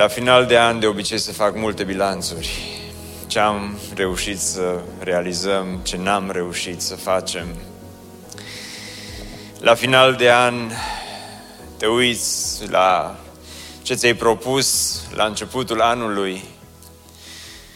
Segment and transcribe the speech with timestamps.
[0.00, 2.48] La final de an de obicei se fac multe bilanțuri.
[3.26, 7.46] Ce am reușit să realizăm, ce n-am reușit să facem.
[9.58, 10.70] La final de an
[11.76, 13.18] te uiți la
[13.82, 16.44] ce ți-ai propus la începutul anului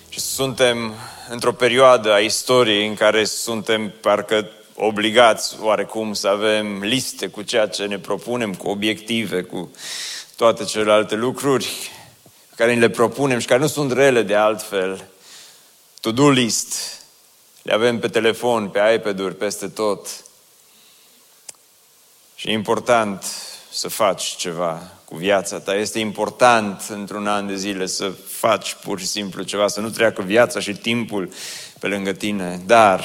[0.09, 0.95] și suntem
[1.29, 7.67] într-o perioadă a istoriei în care suntem parcă obligați oarecum să avem liste cu ceea
[7.67, 9.71] ce ne propunem, cu obiective, cu
[10.37, 11.93] toate celelalte lucruri
[12.57, 15.05] care le propunem și care nu sunt rele de altfel,
[16.01, 16.75] to-do list,
[17.63, 20.09] le avem pe telefon, pe iPad-uri, peste tot.
[22.35, 23.25] Și e important
[23.71, 25.75] să faci ceva cu viața ta.
[25.75, 30.23] Este important într-un an de zile să faci pur și simplu ceva, să nu treacă
[30.23, 31.33] viața și timpul
[31.79, 32.63] pe lângă tine.
[32.67, 33.05] Dar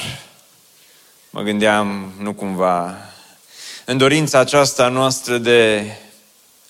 [1.30, 2.96] mă gândeam, nu cumva,
[3.84, 5.86] în dorința aceasta noastră de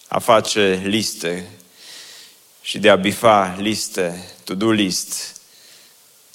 [0.08, 1.59] a face liste
[2.62, 5.40] și de a bifa liste, to-do list,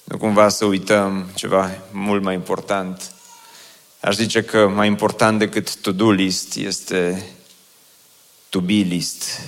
[0.03, 3.13] nu cumva să uităm ceva mult mai important.
[3.99, 7.25] Aș zice că mai important decât to-do list este
[8.49, 9.41] to-be list.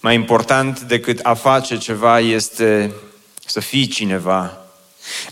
[0.00, 2.94] Mai important decât a face ceva este
[3.46, 4.58] să fii cineva.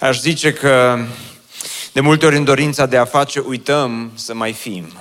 [0.00, 1.05] Aș zice că
[1.92, 4.92] de multe ori în dorința de a face uităm să mai fim.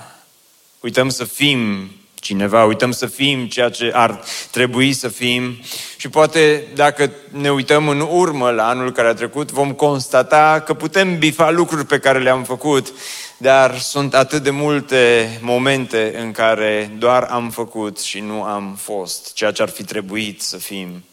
[0.80, 1.90] Uităm să fim
[2.26, 5.58] cineva, uităm să fim ceea ce ar trebui să fim
[5.96, 10.74] și poate dacă ne uităm în urmă la anul care a trecut, vom constata că
[10.74, 12.92] putem bifa lucruri pe care le-am făcut,
[13.36, 19.32] dar sunt atât de multe momente în care doar am făcut și nu am fost
[19.32, 21.04] ceea ce ar fi trebuit să fim.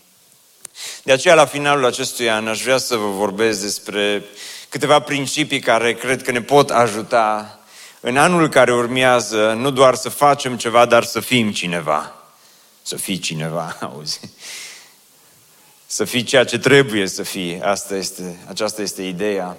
[1.04, 4.24] De aceea, la finalul acestui an, aș vrea să vă vorbesc despre
[4.70, 7.58] câteva principii care cred că ne pot ajuta
[8.06, 12.14] în anul care urmează, nu doar să facem ceva, dar să fim cineva.
[12.82, 14.20] Să fii cineva, auzi?
[15.86, 17.62] Să fii ceea ce trebuie să fii.
[17.62, 19.58] Asta este, aceasta este ideea.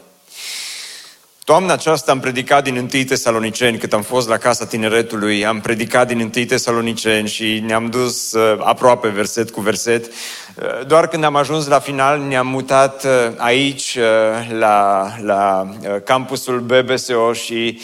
[1.44, 6.06] Toamna aceasta am predicat din 1 Tesaloniceni, cât am fost la Casa Tineretului, am predicat
[6.06, 10.06] din 1 Tesaloniceni și ne-am dus uh, aproape verset cu verset.
[10.06, 16.02] Uh, doar când am ajuns la final ne-am mutat uh, aici, uh, la, la uh,
[16.04, 17.82] campusul BBSO și uh,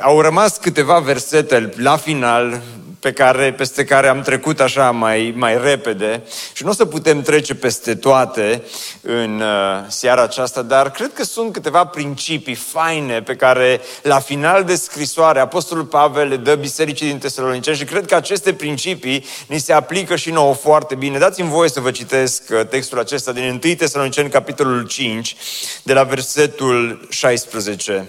[0.00, 2.60] au rămas câteva versete la final
[3.00, 6.22] pe care, peste care am trecut așa mai, mai repede
[6.52, 8.62] și nu o să putem trece peste toate
[9.00, 14.64] în uh, seara aceasta, dar cred că sunt câteva principii faine pe care la final
[14.64, 19.58] de scrisoare Apostolul Pavel le dă bisericii din Tesaloniceni și cred că aceste principii ni
[19.58, 21.18] se aplică și nouă foarte bine.
[21.18, 25.36] Dați-mi voie să vă citesc uh, textul acesta din 1 Tesaloniceni, capitolul 5,
[25.82, 28.06] de la versetul 16.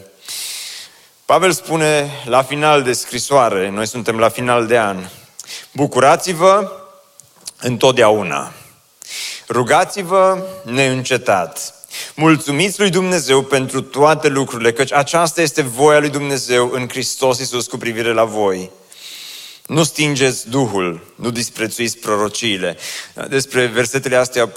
[1.29, 4.97] Pavel spune la final de scrisoare, noi suntem la final de an,
[5.73, 6.71] bucurați-vă
[7.59, 8.51] întotdeauna,
[9.47, 11.73] rugați-vă neîncetat,
[12.15, 17.67] mulțumiți lui Dumnezeu pentru toate lucrurile, căci aceasta este voia lui Dumnezeu în Hristos Iisus
[17.67, 18.71] cu privire la voi.
[19.69, 22.77] Nu stingeți Duhul, nu disprețuiți prorociile.
[23.27, 24.51] Despre versetele astea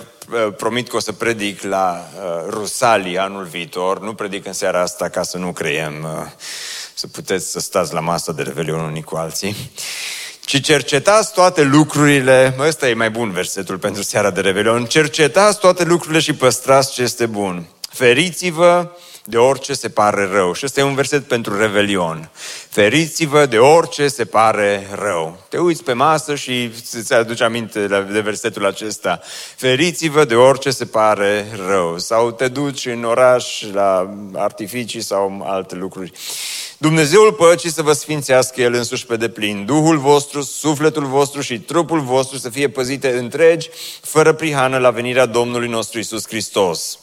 [0.57, 4.01] promit că o să predic la uh, Rusalii anul viitor.
[4.01, 6.31] Nu predic în seara asta ca să nu creiem, uh,
[6.95, 9.71] să puteți să stați la masă de revelion unii cu alții.
[10.45, 15.85] Ci cercetați toate lucrurile, ăsta e mai bun versetul pentru seara de revelion, cercetați toate
[15.85, 17.67] lucrurile și păstrați ce este bun.
[17.91, 18.91] Feriți-vă
[19.25, 20.53] de orice se pare rău.
[20.53, 22.31] Și ăsta e un verset pentru revelion.
[22.69, 25.39] Feriți-vă de orice se pare rău.
[25.49, 29.21] Te uiți pe masă și îți aduci aminte de versetul acesta.
[29.57, 31.99] Feriți-vă de orice se pare rău.
[31.99, 36.13] Sau te duci în oraș la artificii sau alte lucruri.
[36.79, 39.65] Dumnezeul păcii să vă sfințească El însuși pe deplin.
[39.65, 43.69] Duhul vostru, sufletul vostru și trupul vostru să fie păzite întregi,
[44.01, 46.99] fără prihană la venirea Domnului nostru Isus Hristos.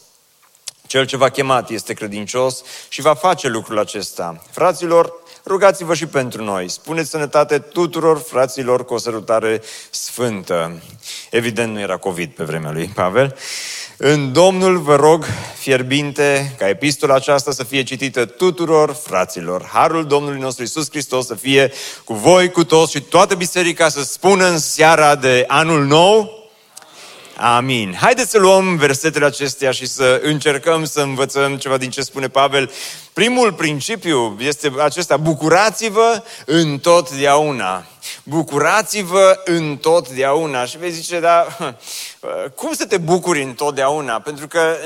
[0.90, 4.42] Cel ce v-a chemat este credincios și va face lucrul acesta.
[4.50, 5.12] Fraților,
[5.46, 6.68] rugați-vă și pentru noi.
[6.68, 10.82] Spuneți sănătate tuturor fraților cu o sărutare sfântă.
[11.30, 13.36] Evident nu era COVID pe vremea lui Pavel.
[13.96, 15.26] În Domnul vă rog
[15.58, 19.68] fierbinte ca epistola aceasta să fie citită tuturor fraților.
[19.72, 21.72] Harul Domnului nostru Isus Hristos să fie
[22.04, 26.39] cu voi, cu toți și toată biserica să spună în seara de anul nou.
[27.42, 27.94] Amin.
[28.00, 32.70] Haideți să luăm versetele acestea și să încercăm să învățăm ceva din ce spune Pavel.
[33.12, 37.86] Primul principiu este acesta, bucurați-vă întotdeauna.
[38.22, 40.64] Bucurați-vă întotdeauna.
[40.64, 41.46] Și vei zice, da,
[42.54, 44.20] cum să te bucuri întotdeauna?
[44.20, 44.76] Pentru că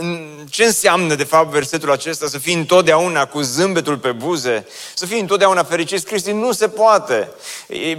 [0.51, 2.27] ce înseamnă, de fapt, versetul acesta?
[2.27, 4.67] Să fii întotdeauna cu zâmbetul pe buze?
[4.95, 6.05] Să fii întotdeauna fericit?
[6.05, 7.29] Cristi, nu se poate.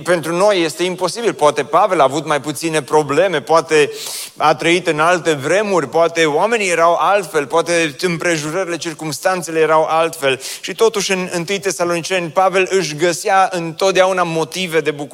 [0.03, 1.33] Pentru noi este imposibil.
[1.33, 3.91] Poate Pavel a avut mai puține probleme, poate
[4.37, 10.41] a trăit în alte vremuri, poate oamenii erau altfel, poate împrejurările, circumstanțele erau altfel.
[10.61, 15.13] Și totuși în 1 Tesaloniceni, Pavel își găsea întotdeauna motive de bucurie,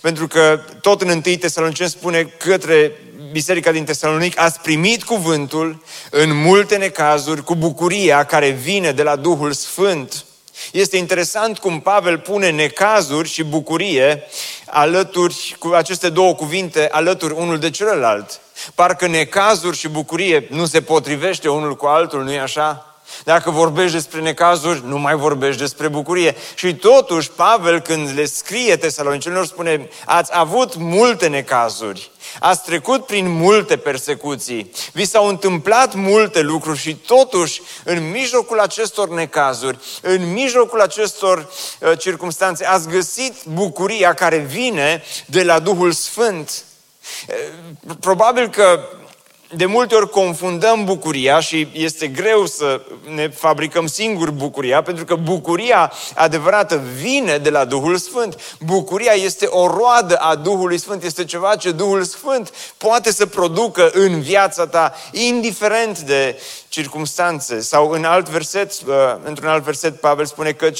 [0.00, 2.92] pentru că tot în 1 Tesaloniceni spune către
[3.32, 9.16] biserica din Tesalonic, ați primit cuvântul în multe necazuri cu bucuria care vine de la
[9.16, 10.24] Duhul Sfânt.
[10.72, 14.22] Este interesant cum Pavel pune necazuri și bucurie
[14.66, 18.40] alături, cu aceste două cuvinte, alături unul de celălalt.
[18.74, 22.89] Parcă necazuri și bucurie nu se potrivește unul cu altul, nu-i așa?
[23.24, 26.36] Dacă vorbești despre necazuri, nu mai vorbești despre bucurie.
[26.54, 32.10] Și totuși, Pavel, când le scrie tesalonicenilor, spune, ați avut multe necazuri,
[32.40, 39.08] ați trecut prin multe persecuții, vi s-au întâmplat multe lucruri și totuși, în mijlocul acestor
[39.08, 41.38] necazuri, în mijlocul acestor
[41.80, 46.64] uh, circunstanțe, ați găsit bucuria care vine de la Duhul Sfânt.
[47.28, 48.80] Uh, probabil că
[49.56, 52.80] de multe ori confundăm bucuria și este greu să
[53.14, 58.56] ne fabricăm singuri bucuria, pentru că bucuria adevărată vine de la Duhul Sfânt.
[58.60, 63.90] Bucuria este o roadă a Duhului Sfânt, este ceva ce Duhul Sfânt poate să producă
[63.92, 67.60] în viața ta, indiferent de circumstanțe.
[67.60, 68.94] Sau în alt verset, uh,
[69.24, 70.70] într-un alt verset, Pavel spune că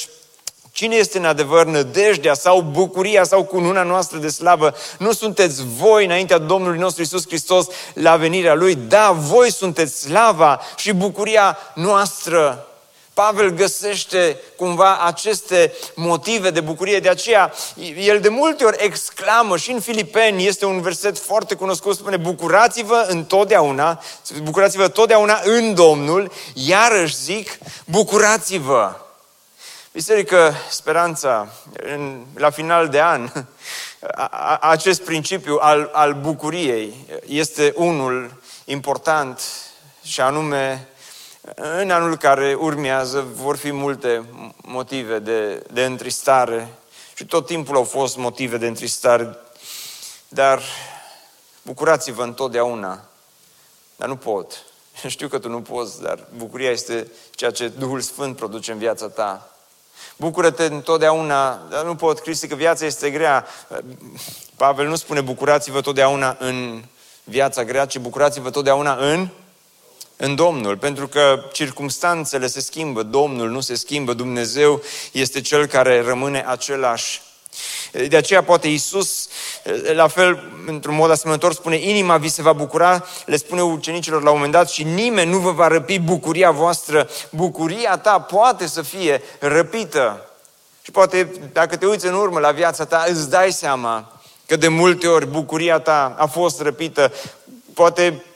[0.72, 4.74] Cine este în adevăr nădejdea sau bucuria sau cununa noastră de slavă?
[4.98, 8.74] Nu sunteți voi înaintea Domnului nostru Isus Hristos la venirea Lui?
[8.74, 12.64] Da, voi sunteți slava și bucuria noastră.
[13.14, 17.52] Pavel găsește cumva aceste motive de bucurie, de aceea
[17.96, 23.06] el de multe ori exclamă și în Filipeni, este un verset foarte cunoscut, spune bucurați-vă
[23.08, 24.02] întotdeauna,
[24.42, 29.09] bucurați-vă totdeauna în Domnul, iarăși zic, bucurați-vă.
[29.92, 33.30] Biserică Speranța, în, la final de an,
[34.14, 39.40] a, acest principiu al, al bucuriei este unul important
[40.02, 40.88] și anume
[41.54, 44.24] în anul care urmează vor fi multe
[44.62, 46.74] motive de, de întristare
[47.14, 49.36] și tot timpul au fost motive de întristare,
[50.28, 50.62] dar
[51.62, 53.04] bucurați-vă întotdeauna,
[53.96, 54.64] dar nu pot.
[55.06, 59.08] Știu că tu nu poți, dar bucuria este ceea ce Duhul Sfânt produce în viața
[59.08, 59.49] ta.
[60.16, 63.46] Bucură-te întotdeauna, dar nu pot, Cristi, că viața este grea.
[64.56, 66.82] Pavel nu spune bucurați-vă totdeauna în
[67.24, 69.28] viața grea, ci bucurați-vă totdeauna în
[70.22, 74.82] în Domnul, pentru că circumstanțele se schimbă, Domnul nu se schimbă, Dumnezeu
[75.12, 77.22] este Cel care rămâne același.
[78.08, 79.28] De aceea poate Iisus,
[79.94, 84.30] la fel, într-un mod asemănător, spune, inima vi se va bucura, le spune ucenicilor la
[84.30, 87.08] un moment dat, și nimeni nu vă va răpi bucuria voastră.
[87.30, 90.30] Bucuria ta poate să fie răpită.
[90.82, 94.68] Și poate, dacă te uiți în urmă la viața ta, îți dai seama că de
[94.68, 97.12] multe ori bucuria ta a fost răpită.
[97.74, 98.29] Poate Uh,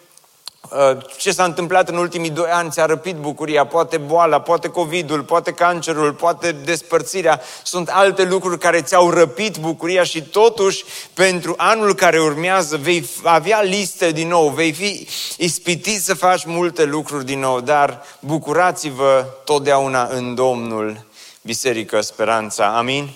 [1.17, 5.53] ce s-a întâmplat în ultimii doi ani ți-a răpit bucuria, poate boala, poate COVID-ul, poate
[5.53, 12.21] cancerul, poate despărțirea, sunt alte lucruri care ți-au răpit bucuria și totuși pentru anul care
[12.21, 17.61] urmează vei avea liste din nou, vei fi ispitit să faci multe lucruri din nou,
[17.61, 21.05] dar bucurați-vă totdeauna în Domnul,
[21.43, 22.77] Biserică Speranța.
[22.77, 23.11] Amin?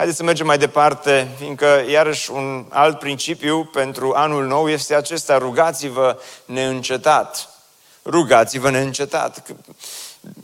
[0.00, 5.38] Haideți să mergem mai departe, fiindcă iarăși un alt principiu pentru anul nou este acesta,
[5.38, 7.48] rugați-vă neîncetat.
[8.04, 9.42] Rugați-vă neîncetat.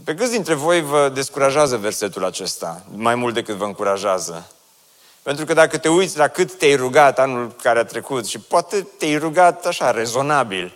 [0.04, 4.50] Pe câți dintre voi vă descurajează versetul acesta, mai mult decât vă încurajează?
[5.22, 8.86] Pentru că dacă te uiți la cât te-ai rugat anul care a trecut și poate
[8.98, 10.75] te-ai rugat așa, rezonabil,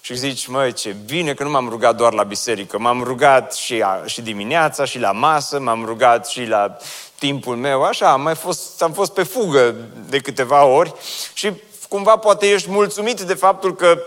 [0.00, 3.82] și zici, măi, ce bine că nu m-am rugat doar la biserică, m-am rugat și,
[3.82, 6.76] a, și dimineața, și la masă, m-am rugat și la
[7.18, 9.74] timpul meu, așa, am mai fost, am fost pe fugă
[10.08, 10.94] de câteva ori
[11.32, 11.52] și
[11.88, 14.02] cumva poate ești mulțumit de faptul că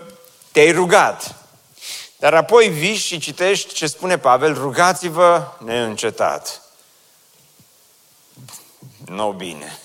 [0.52, 1.36] te-ai rugat.
[2.18, 6.62] Dar apoi vii și citești ce spune Pavel, rugați-vă neîncetat.
[9.06, 9.80] nu bine.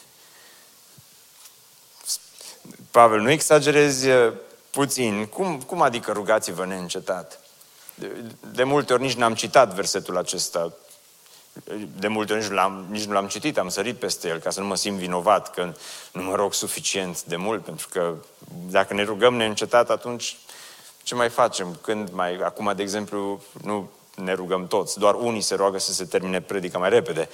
[2.91, 4.33] Pavel, nu exagerezi uh,
[4.71, 5.27] puțin.
[5.27, 7.41] Cum, cum adică rugați-vă neîncetat?
[7.95, 10.73] De, de multe ori nici n-am citat versetul acesta.
[11.99, 14.51] De multe ori nici nu, l-am, nici nu l-am citit, am sărit peste el ca
[14.51, 15.73] să nu mă simt vinovat că
[16.13, 18.15] nu mă rog suficient de mult, pentru că
[18.71, 20.37] dacă ne rugăm neîncetat, atunci
[21.03, 21.79] ce mai facem?
[21.83, 26.05] Când mai, acum, de exemplu, nu ne rugăm toți, doar unii se roagă să se
[26.05, 27.29] termine predica mai repede,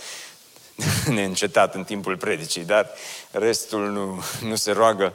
[1.14, 2.90] neîncetat în timpul predicii, dar
[3.30, 5.14] restul nu, nu se roagă.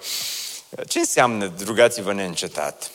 [0.88, 2.92] Ce înseamnă rugați-vă neîncetat?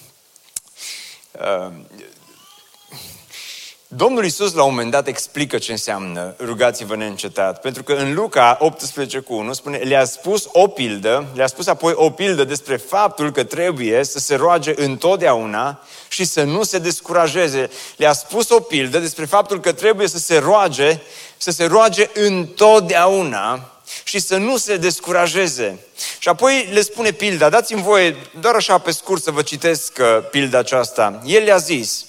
[3.92, 7.60] Uh, Domnul Iisus la un moment dat explică ce înseamnă rugați-vă neîncetat.
[7.60, 11.92] Pentru că în Luca 18 cu 1 spune, le-a spus o pildă, le-a spus apoi
[11.96, 17.70] o pildă despre faptul că trebuie să se roage întotdeauna și să nu se descurajeze.
[17.96, 21.00] Le-a spus o pildă despre faptul că trebuie să se roage,
[21.36, 23.72] să se roage întotdeauna
[24.04, 25.78] și să nu se descurajeze.
[26.18, 30.28] Și apoi le spune pilda, dați-mi voie doar așa pe scurt să vă citesc uh,
[30.30, 31.22] pilda aceasta.
[31.24, 32.06] El le-a zis,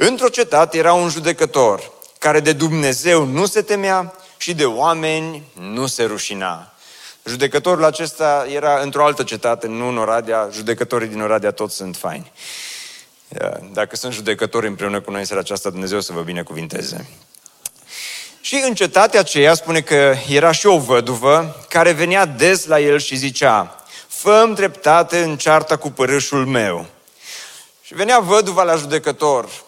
[0.00, 5.86] Într-o cetate era un judecător care de Dumnezeu nu se temea și de oameni nu
[5.86, 6.72] se rușina.
[7.24, 10.48] Judecătorul acesta era într-o altă cetate, nu în Oradea.
[10.52, 12.32] Judecătorii din Oradea toți sunt faini.
[13.72, 17.08] Dacă sunt judecători împreună cu noi în seara aceasta, Dumnezeu să vă binecuvinteze.
[18.40, 22.98] Și în cetatea aceea spune că era și o văduvă care venea des la el
[22.98, 26.86] și zicea, fă dreptate în cearta cu părâșul meu.
[27.82, 29.66] Și venea văduva la judecător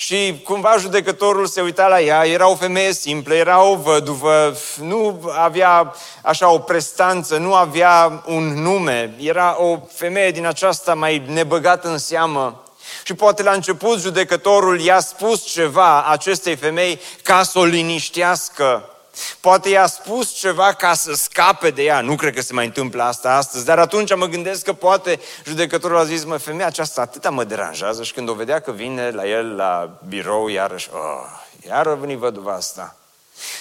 [0.00, 5.30] și cumva judecătorul se uita la ea, era o femeie simplă, era o văduvă, nu
[5.36, 11.88] avea așa o prestanță, nu avea un nume, era o femeie din aceasta mai nebăgată
[11.88, 12.62] în seamă.
[13.04, 18.97] Și poate la început judecătorul i-a spus ceva acestei femei ca să o liniștească.
[19.40, 22.00] Poate i-a spus ceva ca să scape de ea.
[22.00, 25.98] Nu cred că se mai întâmplă asta astăzi, dar atunci mă gândesc că poate judecătorul
[25.98, 29.28] a zis, mă, femeia aceasta atâta mă deranjează și când o vedea că vine la
[29.28, 32.96] el la birou, iarăși, oh, iar a venit văduva asta.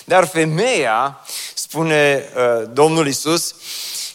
[0.05, 1.19] Dar femeia,
[1.53, 3.55] spune uh, Domnul Isus,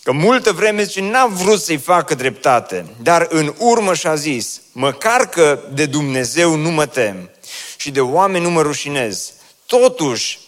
[0.02, 5.28] că multă vreme zice, n-a vrut să-i facă dreptate, dar în urmă și-a zis, măcar
[5.28, 7.30] că de Dumnezeu nu mă tem
[7.76, 9.32] și de oameni nu mă rușinez,
[9.66, 10.38] totuși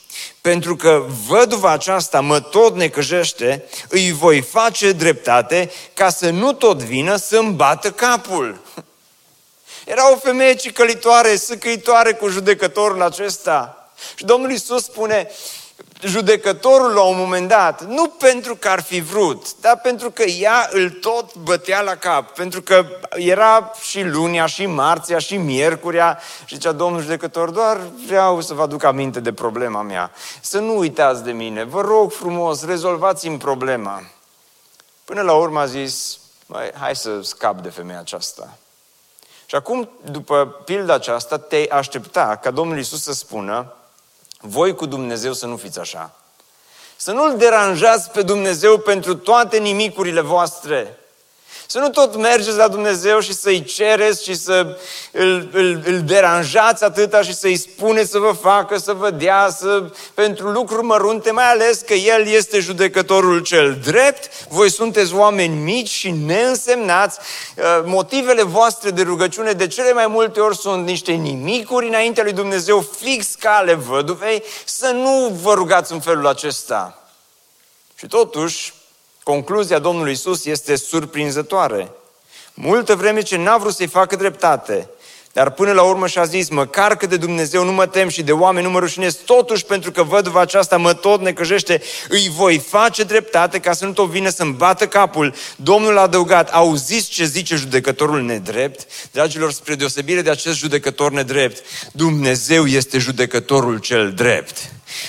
[0.45, 6.83] pentru că văduva aceasta mă tot necăjește, îi voi face dreptate ca să nu tot
[6.83, 8.61] vină să-mi bată capul.
[9.85, 13.89] Era o femeie cicălitoare, sâcăitoare cu judecătorul acesta.
[14.15, 15.31] Și Domnul Iisus spune,
[16.05, 20.69] judecătorul la un moment dat, nu pentru că ar fi vrut, dar pentru că ea
[20.71, 26.55] îl tot bătea la cap, pentru că era și lunia, și marțea, și miercurea și
[26.55, 30.11] zicea, domnul judecător, doar vreau să vă aduc aminte de problema mea.
[30.41, 34.03] Să nu uitați de mine, vă rog frumos, rezolvați-mi problema.
[35.05, 36.19] Până la urmă a zis,
[36.79, 38.57] hai să scap de femeia aceasta.
[39.47, 43.75] Și acum, după pilda aceasta, te aștepta ca Domnul Iisus să spună,
[44.47, 46.15] voi cu Dumnezeu să nu fiți așa.
[46.97, 50.99] Să nu-L deranjați pe Dumnezeu pentru toate nimicurile voastre.
[51.67, 54.79] Să nu tot mergeți la Dumnezeu și să-i cereți și să
[55.13, 59.91] îl, îl, îl deranjați atâta și să-i spuneți să vă facă, să vă dea, să,
[60.15, 65.89] pentru lucruri mărunte, mai ales că El este judecătorul cel drept, voi sunteți oameni mici
[65.89, 67.19] și neînsemnați,
[67.57, 72.33] uh, motivele voastre de rugăciune de cele mai multe ori sunt niște nimicuri înaintea lui
[72.33, 76.99] Dumnezeu, fix ca ale văduvei, să nu vă rugați în felul acesta.
[77.95, 78.75] Și totuși,
[79.25, 81.91] Concluzia Domnului Isus este surprinzătoare.
[82.55, 84.89] Multă vreme ce n-a vrut să-i facă dreptate,
[85.33, 88.33] dar până la urmă și-a zis, măcar că de Dumnezeu nu mă tem și de
[88.33, 93.03] oameni nu mă rușinez, totuși pentru că văduva aceasta mă tot necăjește, îi voi face
[93.03, 95.35] dreptate ca să nu tot vină să-mi bată capul.
[95.57, 98.87] Domnul a adăugat, auziți ce zice judecătorul nedrept?
[99.11, 101.63] Dragilor, spre deosebire de acest judecător nedrept,
[101.93, 104.57] Dumnezeu este judecătorul cel drept.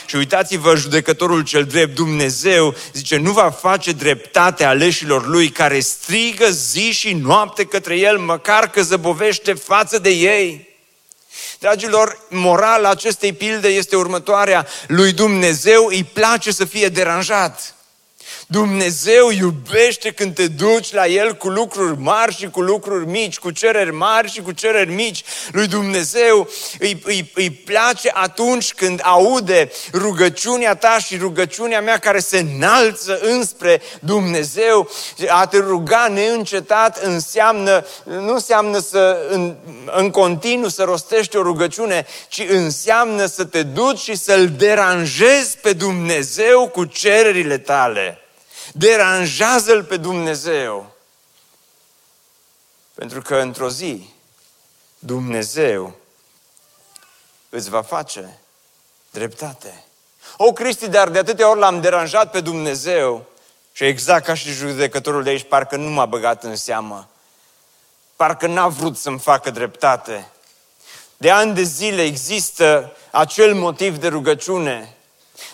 [0.06, 6.50] Și uitați-vă, judecătorul cel drept, Dumnezeu, zice, nu va face dreptate aleșilor lui care strigă
[6.50, 10.74] zi și noapte către el, măcar că zăbovește față de ei.
[11.60, 14.68] Dragilor, morala acestei pilde este următoarea.
[14.88, 17.75] Lui Dumnezeu îi place să fie deranjat.
[18.48, 23.52] Dumnezeu iubește când te duci la El cu lucruri mari și cu lucruri mici, cu
[23.52, 25.24] cereri mari și cu cereri mici.
[25.52, 26.50] Lui Dumnezeu
[26.80, 33.20] îi, îi, îi place atunci când aude rugăciunea ta și rugăciunea mea care se înalță
[33.22, 34.90] înspre Dumnezeu.
[35.28, 42.06] A te ruga neîncetat înseamnă, nu înseamnă să în, în continuu să rostești o rugăciune,
[42.28, 48.20] ci înseamnă să te duci și să-L deranjezi pe Dumnezeu cu cererile tale.
[48.77, 50.91] Deranjează-L pe Dumnezeu.
[52.94, 54.10] Pentru că într-o zi
[55.00, 55.96] Dumnezeu
[57.50, 58.39] îți va face
[59.12, 59.84] dreptate.
[60.38, 63.25] O, Cristi, dar de atâtea ori l-am deranjat pe Dumnezeu
[63.72, 67.10] și exact ca și judecătorul de aici, parcă nu m-a băgat în seamă.
[68.15, 70.29] Parcă n-a vrut să-mi facă dreptate.
[71.17, 74.95] De ani de zile există acel motiv de rugăciune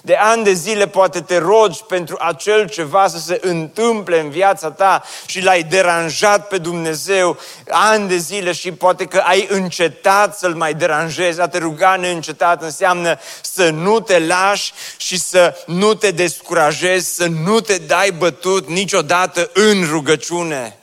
[0.02, 4.72] de ani de zile poate te rogi pentru acel ceva să se întâmple în viața
[4.72, 7.38] ta și l-ai deranjat pe Dumnezeu
[7.70, 11.42] ani de zile și poate că ai încetat să-L mai deranjezi.
[11.42, 17.26] A te ruga neîncetat înseamnă să nu te lași și să nu te descurajezi, să
[17.26, 20.76] nu te dai bătut niciodată în rugăciune.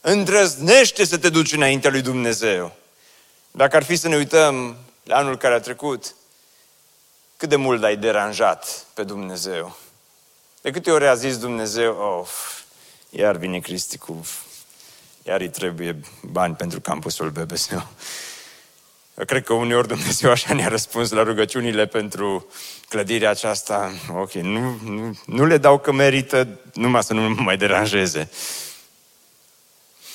[0.00, 2.72] Îndrăznește să te duci înaintea lui Dumnezeu.
[3.50, 6.14] Dacă ar fi să ne uităm la anul care a trecut,
[7.38, 9.76] cât de mult ai deranjat pe Dumnezeu?
[10.60, 12.60] De câte ori a zis Dumnezeu, of,
[13.10, 14.26] iar vine Cristi cu,
[15.22, 17.86] iar îi trebuie bani pentru campusul BBSO.
[19.18, 22.46] Eu cred că uneori Dumnezeu așa ne-a răspuns la rugăciunile pentru
[22.88, 23.92] clădirea aceasta.
[24.14, 28.30] Ok, nu, nu, nu le dau că merită, numai să nu mă mai deranjeze.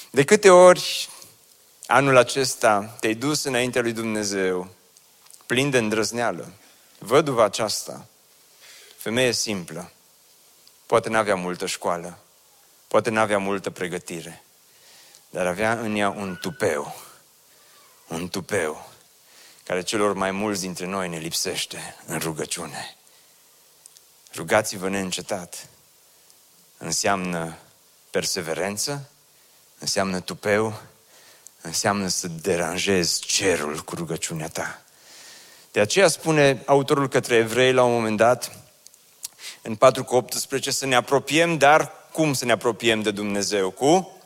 [0.10, 1.10] De câte ori
[1.86, 4.68] anul acesta te-ai dus înaintea lui Dumnezeu,
[5.46, 6.52] plin de îndrăzneală,
[7.06, 8.06] Văduva aceasta,
[8.98, 9.92] femeie simplă,
[10.86, 12.20] poate n-avea multă școală,
[12.88, 14.44] poate n-avea multă pregătire,
[15.30, 16.96] dar avea în ea un tupeu,
[18.08, 18.90] un tupeu
[19.64, 22.96] care celor mai mulți dintre noi ne lipsește în rugăciune.
[24.36, 25.68] Rugați-vă neîncetat.
[26.78, 27.58] Înseamnă
[28.10, 29.10] perseverență,
[29.80, 30.82] înseamnă tupeu,
[31.62, 34.83] înseamnă să deranjezi cerul cu rugăciunea ta.
[35.74, 38.52] De aceea spune autorul către evrei la un moment dat,
[39.62, 43.70] în 4 cu 18, să ne apropiem, dar cum să ne apropiem de Dumnezeu?
[43.70, 44.18] Cu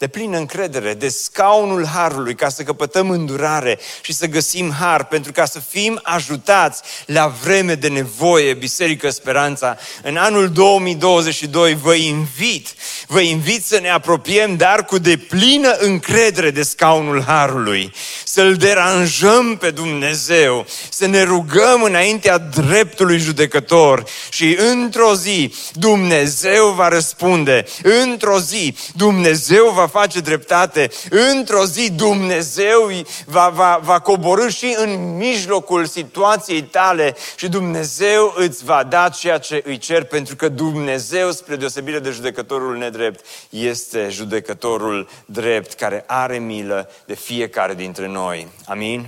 [0.00, 5.32] de plină încredere, de scaunul harului, ca să căpătăm îndurare și să găsim har, pentru
[5.32, 9.76] ca să fim ajutați la vreme de nevoie, Biserică Speranța.
[10.02, 12.68] În anul 2022 vă invit,
[13.06, 17.92] vă invit să ne apropiem, dar cu deplină încredere de scaunul harului,
[18.24, 26.88] să-L deranjăm pe Dumnezeu, să ne rugăm înaintea dreptului judecător și într-o zi Dumnezeu va
[26.88, 32.90] răspunde, într-o zi Dumnezeu va face dreptate, într-o zi Dumnezeu
[33.26, 39.38] va, va, va coborâ și în mijlocul situației tale și Dumnezeu îți va da ceea
[39.38, 46.04] ce îi cer, pentru că Dumnezeu, spre deosebire de judecătorul nedrept, este judecătorul drept care
[46.06, 48.48] are milă de fiecare dintre noi.
[48.66, 49.06] Amin?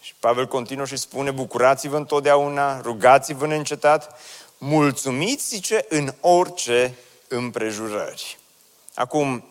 [0.00, 4.20] Și Pavel continuă și spune, bucurați-vă întotdeauna, rugați-vă neîncetat,
[4.58, 6.94] mulțumiți, zice, în orice
[7.36, 8.38] împrejurări.
[8.94, 9.44] Acum,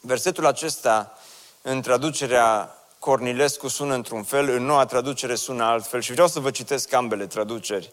[0.00, 1.18] versetul acesta,
[1.62, 6.50] în traducerea Cornilescu sună într-un fel, în noua traducere sună altfel și vreau să vă
[6.50, 7.92] citesc ambele traduceri.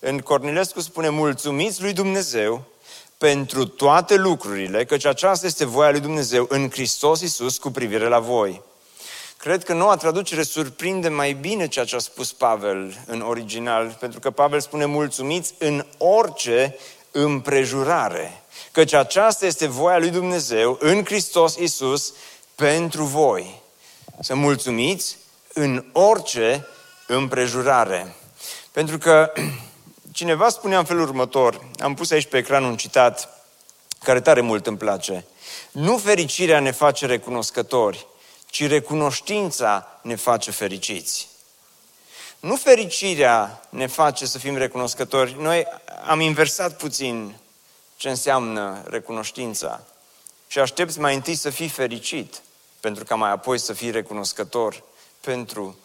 [0.00, 2.64] În Cornilescu spune, mulțumiți lui Dumnezeu
[3.18, 8.18] pentru toate lucrurile, căci aceasta este voia lui Dumnezeu în Hristos Iisus cu privire la
[8.18, 8.62] voi.
[9.36, 14.20] Cred că noua traducere surprinde mai bine ceea ce a spus Pavel în original, pentru
[14.20, 16.76] că Pavel spune mulțumiți în orice
[17.10, 18.42] împrejurare
[18.76, 22.12] căci aceasta este voia lui Dumnezeu în Hristos Isus
[22.54, 23.60] pentru voi.
[24.20, 25.16] Să mulțumiți
[25.52, 26.66] în orice
[27.06, 28.14] împrejurare.
[28.72, 29.32] Pentru că
[30.12, 33.44] cineva spunea în felul următor, am pus aici pe ecran un citat
[33.98, 35.24] care tare mult îmi place.
[35.70, 38.06] Nu fericirea ne face recunoscători,
[38.46, 41.28] ci recunoștința ne face fericiți.
[42.40, 45.36] Nu fericirea ne face să fim recunoscători.
[45.38, 45.66] Noi
[46.06, 47.34] am inversat puțin
[47.96, 49.80] ce înseamnă recunoștința.
[50.46, 52.42] Și aștepți mai întâi să fii fericit,
[52.80, 54.82] pentru ca mai apoi să fii recunoscător
[55.20, 55.76] pentru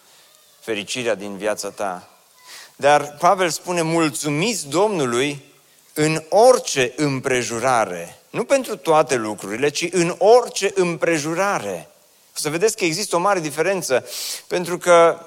[0.59, 2.09] fericirea din viața ta.
[2.75, 5.45] Dar Pavel spune, mulțumiți Domnului
[5.93, 8.19] în orice împrejurare.
[8.29, 11.89] Nu pentru toate lucrurile, ci în orice împrejurare.
[12.33, 14.05] să vedeți că există o mare diferență,
[14.47, 15.25] pentru că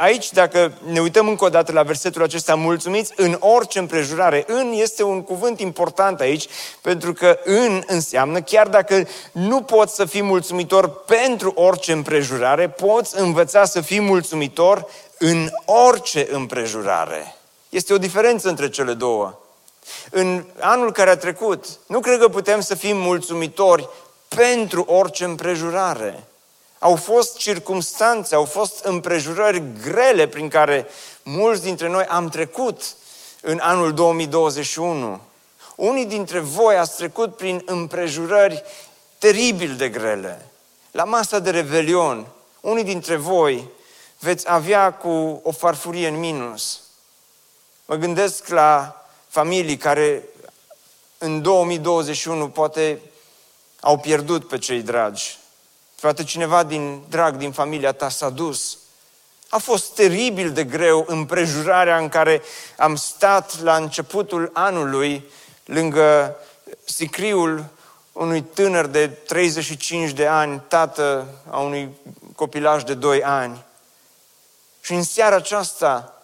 [0.00, 4.44] aici, dacă ne uităm încă o dată la versetul acesta, mulțumiți în orice împrejurare.
[4.46, 6.46] În este un cuvânt important aici,
[6.80, 13.20] pentru că în înseamnă, chiar dacă nu poți să fii mulțumitor pentru orice împrejurare, poți
[13.20, 14.86] învăța să fii mulțumitor
[15.18, 17.34] în orice împrejurare.
[17.68, 19.38] Este o diferență între cele două.
[20.10, 23.88] În anul care a trecut, nu cred că putem să fim mulțumitori
[24.28, 26.24] pentru orice împrejurare.
[26.82, 30.86] Au fost circumstanțe, au fost împrejurări grele prin care
[31.22, 32.82] mulți dintre noi am trecut
[33.40, 35.20] în anul 2021.
[35.76, 38.62] Unii dintre voi ați trecut prin împrejurări
[39.18, 40.50] teribil de grele.
[40.90, 42.26] La masa de revelion,
[42.60, 43.68] unii dintre voi
[44.18, 46.80] veți avea cu o farfurie în minus.
[47.84, 50.22] Mă gândesc la familii care
[51.18, 53.00] în 2021 poate
[53.80, 55.40] au pierdut pe cei dragi.
[56.02, 58.78] Poate cineva din drag din familia ta s-a dus.
[59.48, 62.42] A fost teribil de greu împrejurarea în care
[62.76, 65.30] am stat la începutul anului
[65.64, 66.36] lângă
[66.84, 67.64] sicriul
[68.12, 71.88] unui tânăr de 35 de ani, tată a unui
[72.34, 73.64] copilaj de 2 ani.
[74.80, 76.22] Și în seara aceasta,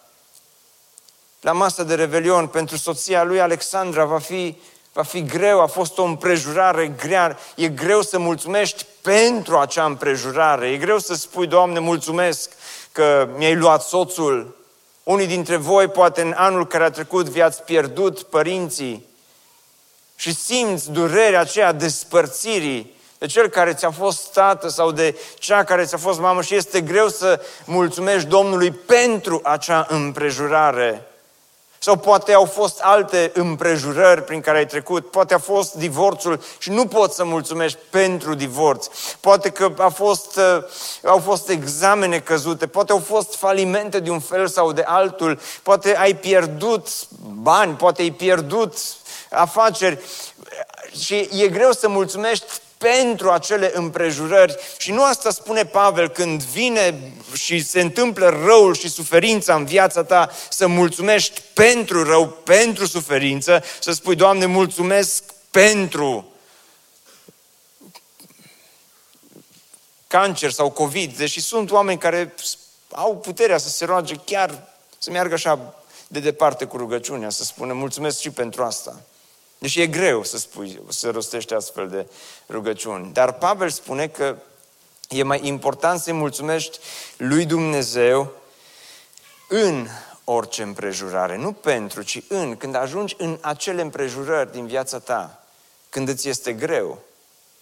[1.41, 4.57] la masa de revelion, pentru soția lui Alexandra va fi
[4.99, 7.37] Va fi greu, a fost o împrejurare grea.
[7.55, 10.67] E greu să mulțumești pentru acea împrejurare.
[10.67, 12.51] E greu să spui, Doamne, mulțumesc
[12.91, 14.55] că mi-ai luat soțul.
[15.03, 19.05] Unii dintre voi, poate în anul care a trecut, vi-ați pierdut părinții
[20.15, 25.85] și simți durerea aceea despărțirii de cel care ți-a fost tată sau de cea care
[25.85, 31.08] ți-a fost mamă și este greu să mulțumești Domnului pentru acea împrejurare.
[31.81, 36.69] Sau poate au fost alte împrejurări prin care ai trecut, poate a fost divorțul și
[36.69, 38.87] nu poți să mulțumești pentru divorț.
[39.19, 40.63] Poate că a fost, uh,
[41.03, 45.97] au fost examene căzute, poate au fost falimente de un fel sau de altul, poate
[45.97, 46.87] ai pierdut
[47.41, 48.77] bani, poate ai pierdut
[49.31, 49.99] afaceri.
[51.01, 52.45] Și e greu să mulțumești
[52.79, 54.57] pentru acele împrejurări.
[54.77, 60.03] Și nu asta spune Pavel când vine și se întâmplă răul și suferința în viața
[60.03, 66.31] ta, să mulțumești pentru rău, pentru suferință, să spui, Doamne, mulțumesc pentru
[70.07, 72.33] cancer sau COVID, deși sunt oameni care
[72.91, 75.73] au puterea să se roage chiar, să meargă așa
[76.07, 79.01] de departe cu rugăciunea, să spună mulțumesc și pentru asta.
[79.59, 82.07] Deci e greu să spui, să rostești astfel de
[82.49, 83.13] rugăciuni.
[83.13, 84.35] Dar Pavel spune că
[85.09, 86.79] e mai important să-i mulțumești
[87.17, 88.31] lui Dumnezeu
[89.47, 89.87] în
[90.23, 91.37] orice împrejurare.
[91.37, 92.55] Nu pentru, ci în.
[92.55, 95.43] Când ajungi în acele împrejurări din viața ta,
[95.89, 96.99] când îți este greu,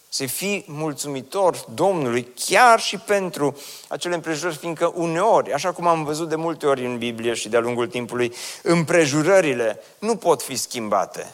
[0.09, 3.57] să fii mulțumitor Domnului chiar și pentru
[3.87, 7.59] acele împrejurări, fiindcă uneori, așa cum am văzut de multe ori în Biblie și de-a
[7.59, 8.33] lungul timpului,
[8.63, 11.33] împrejurările nu pot fi schimbate.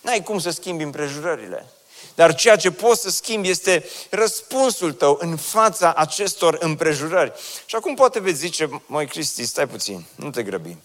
[0.00, 1.66] N-ai cum să schimbi împrejurările.
[2.14, 7.32] Dar ceea ce poți să schimbi este răspunsul tău în fața acestor împrejurări.
[7.66, 10.76] Și acum poate veți zice, mai Cristi, stai puțin, nu te grăbi.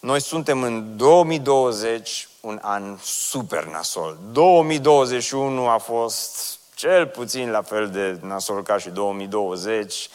[0.00, 4.18] Noi suntem în 2020, un an super nasol.
[4.32, 10.08] 2021 a fost cel puțin la fel de nasol ca și 2020.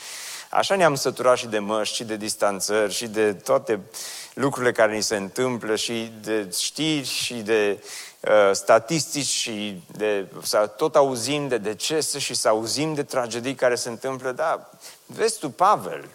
[0.50, 3.80] Așa ne-am săturat și de măști, și de distanțări, și de toate
[4.36, 7.80] lucrurile care ni se întâmplă, și de știri, și de
[8.28, 13.76] Uh, statistici și de, să tot auzim de decese și să auzim de tragedii care
[13.76, 14.70] se întâmplă, da,
[15.06, 16.06] vezi tu Pavel,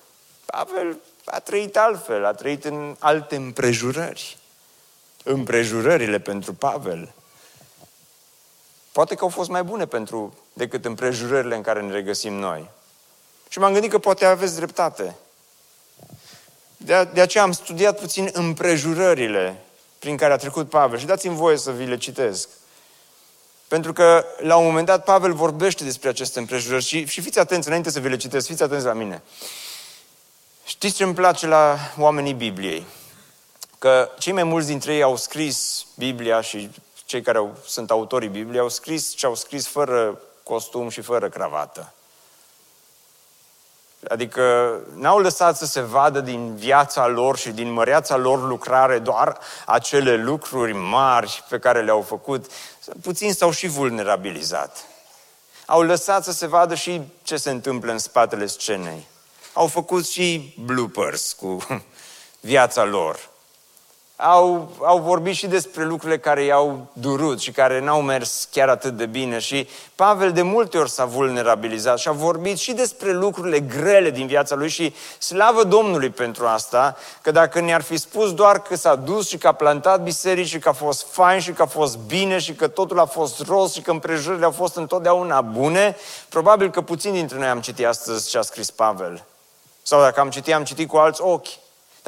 [0.45, 4.39] Pavel a trăit altfel, a trăit în alte împrejurări.
[5.23, 7.13] Împrejurările pentru Pavel.
[8.93, 12.69] Poate că au fost mai bune pentru decât împrejurările în care ne regăsim noi.
[13.49, 15.17] Și m-am gândit că poate aveți dreptate.
[16.91, 19.65] De, de aceea am studiat puțin împrejurările
[19.99, 20.99] prin care a trecut Pavel.
[20.99, 22.49] Și dați-mi voie să vi le citesc.
[23.69, 27.67] Pentru că la un moment dat Pavel vorbește despre aceste împrejurări și, și fiți atenți,
[27.67, 29.23] înainte să vi le citesc, fiți atenți la mine.
[30.65, 32.87] Știți ce îmi place la oamenii Bibliei?
[33.79, 36.71] Că cei mai mulți dintre ei au scris Biblia și
[37.05, 41.29] cei care au, sunt autorii Bibliei au scris ce au scris fără costum și fără
[41.29, 41.93] cravată.
[44.09, 49.39] Adică n-au lăsat să se vadă din viața lor și din măreața lor lucrare doar
[49.67, 52.47] acele lucruri mari pe care le-au făcut.
[53.03, 54.85] Puțin s-au și vulnerabilizat.
[55.67, 59.07] Au lăsat să se vadă și ce se întâmplă în spatele scenei.
[59.53, 61.67] Au făcut și bloopers cu
[62.41, 63.30] viața lor.
[64.21, 68.97] Au, au vorbit și despre lucrurile care i-au durut și care n-au mers chiar atât
[68.97, 69.39] de bine.
[69.39, 74.27] Și Pavel de multe ori s-a vulnerabilizat și a vorbit și despre lucrurile grele din
[74.27, 78.95] viața lui și slavă Domnului pentru asta, că dacă ne-ar fi spus doar că s-a
[78.95, 81.99] dus și că a plantat biserici și că a fost fain și că a fost
[81.99, 85.97] bine și că totul a fost roz și că împrejurările au fost întotdeauna bune,
[86.29, 89.25] probabil că puțin dintre noi am citit astăzi ce a scris Pavel.
[89.83, 91.49] Sau dacă am citit, am citit cu alți ochi.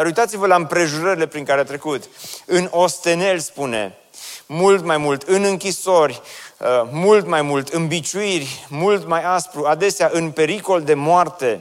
[0.03, 2.09] Dar uitați-vă la împrejurările prin care a trecut.
[2.47, 3.99] În ostenel spune,
[4.47, 6.23] mult mai mult, în închisori,
[6.59, 11.61] uh, mult mai mult, în biciuiri, mult mai aspru, adesea în pericol de moarte.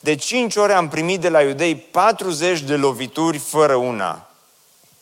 [0.00, 4.30] De cinci ore am primit de la iudei 40 de lovituri fără una.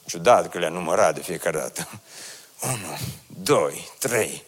[0.04, 1.88] Ciudat că le-a numărat de fiecare dată.
[2.72, 4.44] Unu, doi, trei.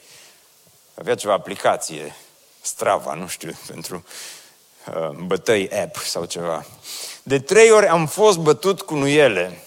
[0.94, 2.16] Avea ceva aplicație,
[2.60, 4.04] Strava, nu știu, pentru
[4.86, 6.64] uh, bătăi app sau ceva.
[7.26, 9.58] De trei ori am fost bătut cu nuiele.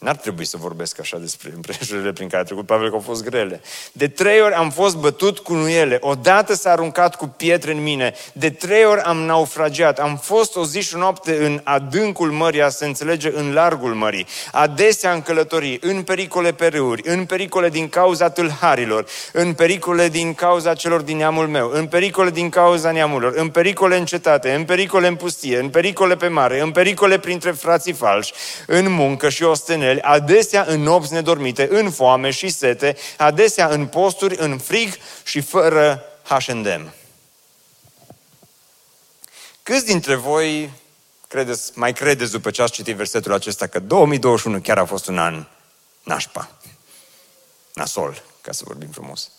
[0.00, 3.24] N-ar trebui să vorbesc așa despre împrejurările prin care a trecut Pavel, că au fost
[3.24, 3.60] grele.
[3.92, 5.96] De trei ori am fost bătut cu nuiele.
[6.00, 8.14] Odată s-a aruncat cu pietre în mine.
[8.32, 9.98] De trei ori am naufragiat.
[9.98, 13.94] Am fost o zi și o noapte în adâncul mării, a se înțelege în largul
[13.94, 14.26] mării.
[14.52, 20.34] Adesea în călătorii, în pericole pe râuri, în pericole din cauza tâlharilor, în pericole din
[20.34, 24.64] cauza celor din neamul meu, în pericole din cauza neamurilor, în pericole în cetate, în
[24.64, 28.32] pericole în pustie, în pericole pe mare, în pericole printre frații falși,
[28.66, 33.86] în muncă și ostenel tuneli, adesea în nopți nedormite, în foame și sete, adesea în
[33.86, 36.92] posturi, în frig și fără H&M.
[39.62, 40.70] Câți dintre voi
[41.28, 45.18] credeți, mai credeți după ce ați citit versetul acesta că 2021 chiar a fost un
[45.18, 45.46] an
[46.02, 46.50] nașpa,
[47.74, 49.30] nasol, ca să vorbim frumos?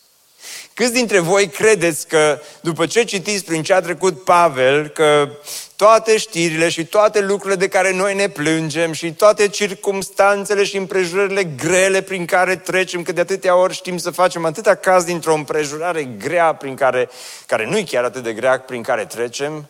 [0.74, 5.30] Câți dintre voi credeți că după ce citiți prin ce a trecut Pavel, că
[5.76, 11.44] toate știrile și toate lucrurile de care noi ne plângem și toate circumstanțele și împrejurările
[11.44, 16.04] grele prin care trecem, că de atâtea ori știm să facem atâta caz dintr-o împrejurare
[16.04, 17.10] grea prin care,
[17.46, 19.70] care nu e chiar atât de grea prin care trecem,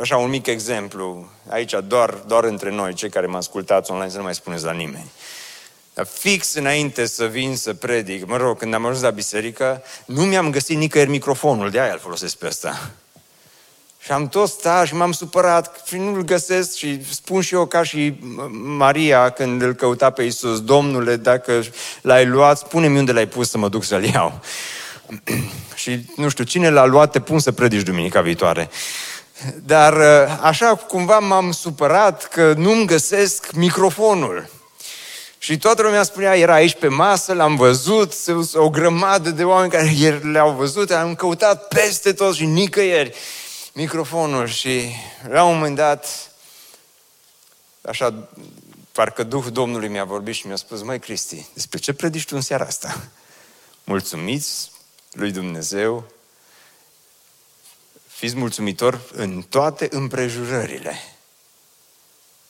[0.00, 4.16] Așa un mic exemplu, aici doar, doar între noi, cei care mă ascultați online, să
[4.16, 5.10] nu mai spuneți la nimeni.
[5.98, 10.22] Dar fix înainte să vin să predic, mă rog, când am ajuns la biserică, nu
[10.22, 12.90] mi-am găsit nicăieri microfonul, de aia îl folosesc pe ăsta.
[13.98, 17.82] Și am tot stat și m-am supărat și nu-l găsesc și spun și eu ca
[17.82, 18.18] și
[18.62, 21.62] Maria când îl căuta pe Iisus, Domnule, dacă
[22.00, 24.40] l-ai luat, spune-mi unde l-ai pus să mă duc să-l iau.
[25.74, 28.70] și nu știu, cine l-a luat, te pun să predici duminica viitoare.
[29.64, 29.94] Dar
[30.40, 34.56] așa cumva m-am supărat că nu-mi găsesc microfonul.
[35.38, 38.14] Și toată lumea spunea, era aici pe masă, l-am văzut,
[38.54, 43.16] o grămadă de oameni care le-au văzut, am căutat peste tot și nicăieri
[43.78, 44.90] microfonul și
[45.28, 46.30] la un moment dat,
[47.80, 48.28] așa,
[48.92, 52.40] parcă Duhul Domnului mi-a vorbit și mi-a spus, măi Cristi, despre ce predici tu în
[52.40, 53.08] seara asta?
[53.84, 54.70] Mulțumiți
[55.12, 56.04] lui Dumnezeu,
[58.06, 60.94] fiți mulțumitor în toate împrejurările.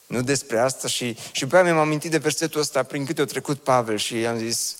[0.09, 3.59] Nu despre asta și, și pe mi-am amintit de versetul ăsta prin câte o trecut
[3.59, 4.77] Pavel și i-am zis,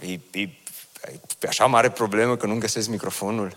[0.00, 0.40] e, e,
[1.40, 3.56] e așa mare problemă că nu găsesc microfonul?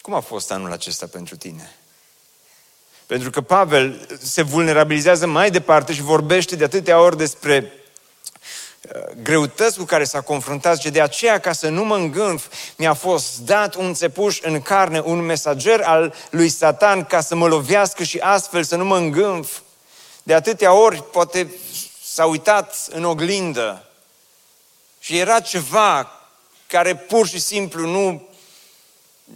[0.00, 1.76] Cum a fost anul acesta pentru tine?
[3.06, 7.81] Pentru că Pavel se vulnerabilizează mai departe și vorbește de atâtea ori despre uh,
[9.22, 13.38] greutăți cu care s-a confruntat și de aceea, ca să nu mă îngânf, mi-a fost
[13.38, 18.18] dat un țepuș în carne, un mesager al lui Satan ca să mă lovească și
[18.18, 19.58] astfel să nu mă îngânf.
[20.22, 21.54] De atâtea ori, poate
[22.04, 23.84] s-a uitat în oglindă
[24.98, 26.10] și era ceva
[26.66, 28.26] care pur și simplu nu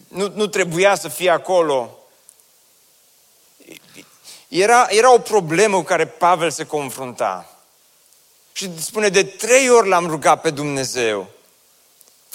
[0.08, 1.98] nu, nu trebuia să fie acolo.
[4.48, 7.55] Era, era o problemă cu care Pavel se confrunta.
[8.56, 11.26] Și spune, de trei ori l-am rugat pe Dumnezeu.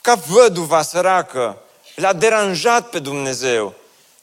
[0.01, 1.57] Ca văduva săracă,
[1.95, 3.73] l-a deranjat pe Dumnezeu.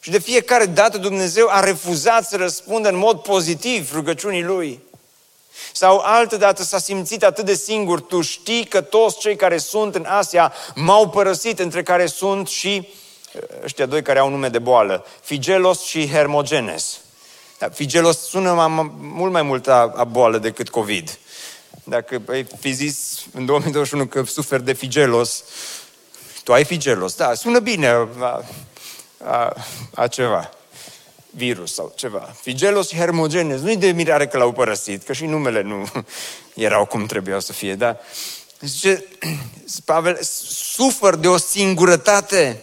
[0.00, 4.80] Și de fiecare dată Dumnezeu a refuzat să răspundă în mod pozitiv rugăciunii lui.
[5.72, 9.94] Sau altă dată s-a simțit atât de singur, tu știi că toți cei care sunt
[9.94, 12.88] în Asia m-au părăsit, între care sunt și
[13.62, 17.00] ăștia doi care au nume de boală, Figelos și Hermogenes.
[17.58, 21.18] Da, Figelos sună mai, mult mai mult a, a boală decât COVID.
[21.88, 25.44] Dacă ai fi zis în 2021 că suferi de Figelos,
[26.44, 28.08] tu ai Figelos, da, sună bine a,
[29.24, 29.54] a,
[29.94, 30.50] a ceva
[31.30, 32.34] virus sau ceva.
[32.40, 33.60] Figelos și Hermogenes.
[33.60, 35.88] Nu-i de mirare că l-au părăsit, că și numele nu
[36.54, 37.96] erau cum trebuiau să fie, da?
[38.60, 39.04] Zice,
[39.84, 40.18] Pavel,
[40.72, 42.60] sufăr de o singurătate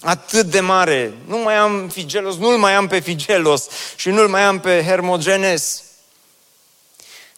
[0.00, 1.12] atât de mare.
[1.26, 5.82] Nu mai am Figelos, nu-l mai am pe Figelos și nu-l mai am pe Hermogenes.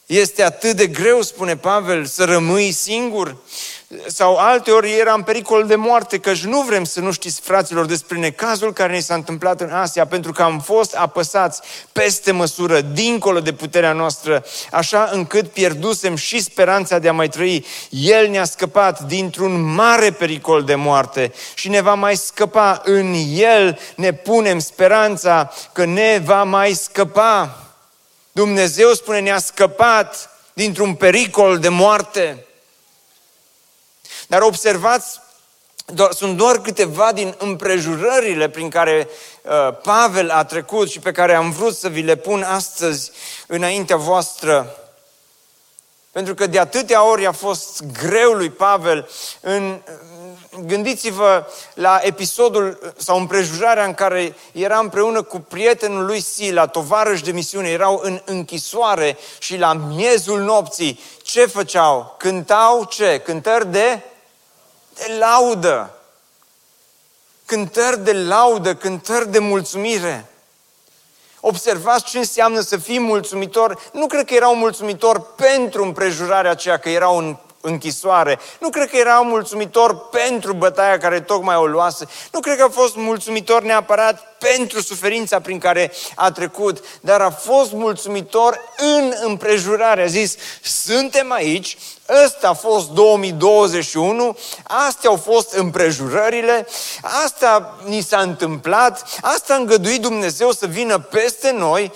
[0.09, 3.37] Este atât de greu, spune Pavel, să rămâi singur.
[4.07, 7.87] Sau alte ori era în pericol de moarte, căci nu vrem să nu știți, fraților,
[7.87, 11.61] despre necazul care ne s-a întâmplat în Asia, pentru că am fost apăsați
[11.93, 17.65] peste măsură, dincolo de puterea noastră, așa încât pierdusem și speranța de a mai trăi.
[17.91, 22.81] El ne-a scăpat dintr-un mare pericol de moarte și ne va mai scăpa.
[22.85, 27.63] În El ne punem speranța că ne va mai scăpa.
[28.39, 32.47] Dumnezeu spune, ne-a scăpat dintr-un pericol de moarte.
[34.27, 35.21] Dar observați,
[35.87, 39.09] doar, sunt doar câteva din împrejurările prin care
[39.43, 43.11] uh, Pavel a trecut și pe care am vrut să vi le pun astăzi
[43.47, 44.77] înaintea voastră.
[46.11, 49.09] Pentru că de atâtea ori a fost greu lui Pavel
[49.41, 49.83] în,
[50.67, 57.31] gândiți-vă la episodul sau împrejurarea în care era împreună cu prietenul lui Sila, tovarăși de
[57.31, 62.15] misiune, erau în închisoare și la miezul nopții, ce făceau?
[62.19, 63.21] Cântau ce?
[63.25, 64.03] Cântări de
[64.99, 65.91] de laudă.
[67.45, 70.27] Cântări de laudă, cântări de mulțumire.
[71.41, 73.91] Observați ce înseamnă să fii mulțumitor.
[73.93, 78.39] Nu cred că erau mulțumitor pentru împrejurarea aceea, că erau în închisoare.
[78.61, 82.07] Nu cred că era mulțumitor pentru bătaia care tocmai o luase.
[82.33, 87.31] Nu cred că a fost mulțumitor neapărat pentru suferința prin care a trecut, dar a
[87.31, 90.03] fost mulțumitor în împrejurare.
[90.03, 91.77] A zis, suntem aici,
[92.25, 96.67] Ăsta a fost 2021, astea au fost împrejurările,
[97.25, 101.93] asta ni s-a întâmplat, asta a îngăduit Dumnezeu să vină peste noi,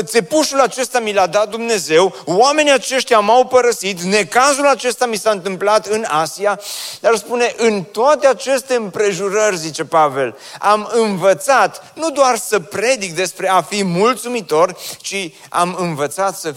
[0.00, 5.86] țepușul acesta mi l-a dat Dumnezeu, oamenii aceștia m-au părăsit, necazul acesta mi s-a întâmplat
[5.86, 6.60] în Asia,
[7.00, 13.48] dar spune, în toate aceste împrejurări, zice Pavel, am învățat nu doar să predic despre
[13.48, 16.54] a fi mulțumitor, ci am învățat să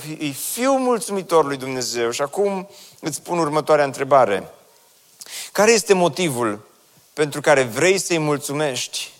[0.51, 2.11] fiu mulțumitor lui Dumnezeu.
[2.11, 4.51] Și acum îți pun următoarea întrebare.
[5.51, 6.67] Care este motivul
[7.13, 9.11] pentru care vrei să-i mulțumești,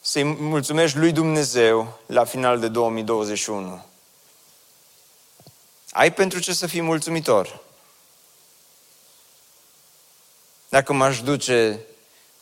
[0.00, 3.84] să-i mulțumești lui Dumnezeu la final de 2021?
[5.90, 7.60] Ai pentru ce să fii mulțumitor.
[10.68, 11.80] Dacă m-aș duce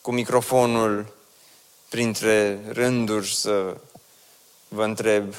[0.01, 1.16] cu microfonul
[1.97, 3.77] printre rânduri să
[4.69, 5.35] vă întreb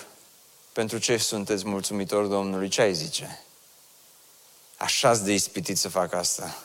[0.74, 3.44] pentru ce sunteți mulțumitori Domnului, ce ai zice?
[4.78, 6.64] așa de ispitit să fac asta.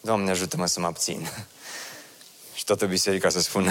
[0.00, 1.28] Doamne, ajută-mă să mă abțin.
[2.54, 3.70] Și toată biserica să spună,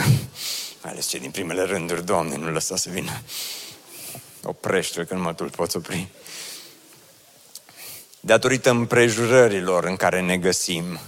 [0.82, 3.22] mai ales cei din primele rânduri, Doamne, nu lăsa să vină.
[4.44, 6.08] Oprește-l că numai tu îl poți opri.
[8.20, 11.00] Datorită împrejurărilor în care ne găsim,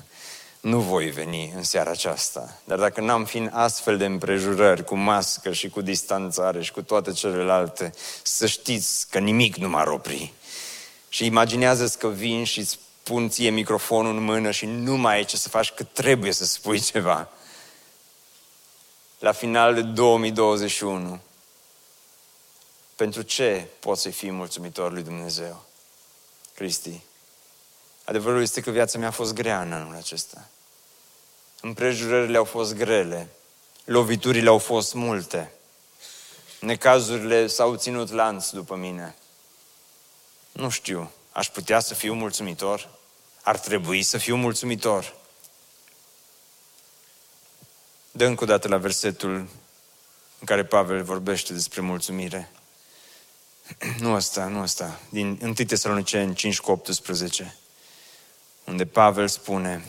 [0.61, 2.59] nu voi veni în seara aceasta.
[2.63, 6.81] Dar dacă n-am fi în astfel de împrejurări, cu mască și cu distanțare și cu
[6.81, 7.93] toate celelalte,
[8.23, 10.33] să știți că nimic nu m-ar opri.
[11.09, 15.25] Și imaginează că vin și îți pun ție microfonul în mână și nu mai ai
[15.25, 17.29] ce să faci, că trebuie să spui ceva.
[19.19, 21.19] La final de 2021,
[22.95, 25.65] pentru ce poți să fii mulțumitor lui Dumnezeu?
[26.53, 27.01] Cristi,
[28.03, 30.49] adevărul este că viața mea a fost grea în anul acesta.
[31.61, 33.27] Împrejurările au fost grele,
[33.85, 35.51] loviturile au fost multe,
[36.59, 39.15] necazurile s-au ținut lanț după mine.
[40.51, 42.89] Nu știu, aș putea să fiu mulțumitor?
[43.41, 45.15] Ar trebui să fiu mulțumitor?
[48.11, 49.29] Dă încă o dată la versetul
[50.39, 52.51] în care Pavel vorbește despre mulțumire.
[53.99, 54.99] Nu asta, nu asta.
[55.09, 57.55] Din 1 Tesaloniceni 5 cu 18,
[58.71, 59.85] unde Pavel spune,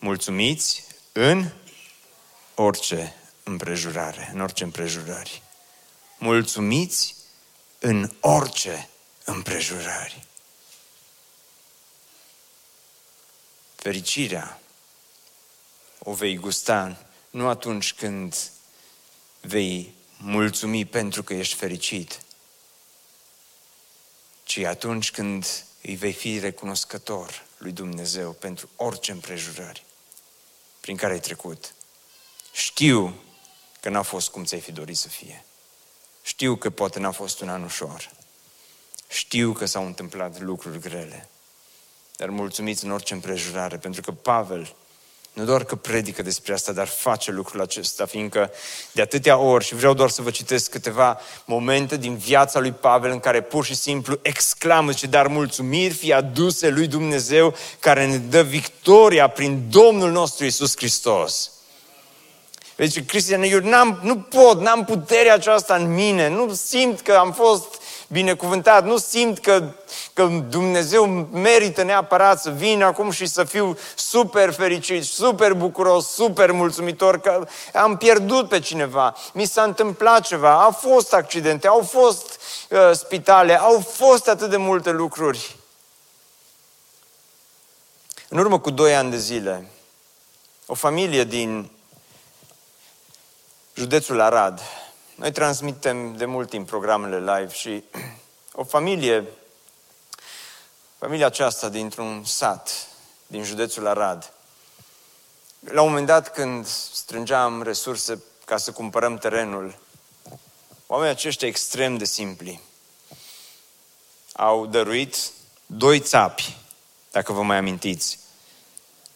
[0.00, 1.50] mulțumiți în
[2.54, 5.42] orice împrejurare, în orice împrejurări.
[6.18, 7.14] Mulțumiți
[7.78, 8.88] în orice
[9.24, 10.26] împrejurări.
[13.74, 14.60] Fericirea
[15.98, 18.50] o vei gusta nu atunci când
[19.40, 22.20] vei mulțumi pentru că ești fericit,
[24.44, 29.84] ci atunci când îi vei fi recunoscător lui Dumnezeu pentru orice împrejurări
[30.80, 31.74] prin care ai trecut.
[32.52, 33.14] Știu
[33.80, 35.44] că n-a fost cum ți-ai fi dorit să fie.
[36.22, 38.10] Știu că poate n-a fost un an ușor.
[39.08, 41.28] Știu că s-au întâmplat lucruri grele,
[42.16, 44.76] dar mulțumiți în orice împrejurare, pentru că Pavel
[45.32, 48.50] nu doar că predică despre asta, dar face lucrul acesta, fiindcă
[48.92, 53.10] de atâtea ori, și vreau doar să vă citesc câteva momente din viața lui Pavel
[53.10, 58.16] în care pur și simplu exclamă, și dar mulțumiri fie aduse lui Dumnezeu care ne
[58.16, 61.50] dă victoria prin Domnul nostru Isus Hristos.
[62.76, 67.32] Deci, Cristian, eu n-am, nu pot, n-am puterea aceasta în mine, nu simt că am
[67.32, 67.77] fost
[68.08, 69.72] binecuvântat, nu simt că,
[70.12, 76.52] că Dumnezeu merită neapărat să vină acum și să fiu super fericit, super bucuros, super
[76.52, 82.40] mulțumitor, că am pierdut pe cineva, mi s-a întâmplat ceva, au fost accidente, au fost
[82.70, 85.56] uh, spitale, au fost atât de multe lucruri.
[88.28, 89.70] În urmă cu doi ani de zile,
[90.66, 91.70] o familie din
[93.74, 94.60] județul Arad,
[95.18, 97.84] noi transmitem de mult timp programele live și
[98.52, 99.24] o familie,
[100.98, 102.86] familia aceasta dintr-un sat
[103.26, 104.32] din județul Arad,
[105.60, 109.78] la un moment dat când strângeam resurse ca să cumpărăm terenul,
[110.86, 112.60] oamenii aceștia extrem de simpli
[114.32, 115.16] au dăruit
[115.66, 116.56] doi țapi,
[117.10, 118.18] dacă vă mai amintiți.